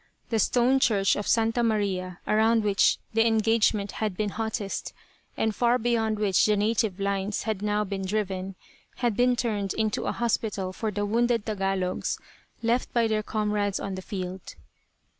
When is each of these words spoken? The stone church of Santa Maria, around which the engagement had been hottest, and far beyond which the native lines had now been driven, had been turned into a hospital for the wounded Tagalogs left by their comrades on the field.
The 0.29 0.39
stone 0.39 0.79
church 0.79 1.15
of 1.15 1.27
Santa 1.27 1.61
Maria, 1.61 2.21
around 2.25 2.63
which 2.63 2.97
the 3.13 3.27
engagement 3.27 3.91
had 3.91 4.17
been 4.17 4.29
hottest, 4.29 4.93
and 5.37 5.53
far 5.53 5.77
beyond 5.77 6.17
which 6.17 6.47
the 6.47 6.57
native 6.57 6.99
lines 6.99 7.43
had 7.43 7.61
now 7.61 7.83
been 7.83 8.03
driven, 8.03 8.55
had 8.95 9.15
been 9.15 9.35
turned 9.35 9.75
into 9.75 10.05
a 10.07 10.11
hospital 10.11 10.73
for 10.73 10.89
the 10.89 11.05
wounded 11.05 11.45
Tagalogs 11.45 12.17
left 12.63 12.91
by 12.95 13.05
their 13.05 13.21
comrades 13.21 13.79
on 13.79 13.93
the 13.93 14.01
field. 14.01 14.55